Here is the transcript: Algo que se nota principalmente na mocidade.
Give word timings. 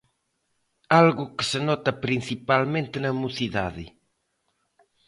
Algo 1.01 1.23
que 1.35 1.45
se 1.51 1.59
nota 1.67 1.91
principalmente 2.05 2.95
na 3.03 3.11
mocidade. 3.21 3.85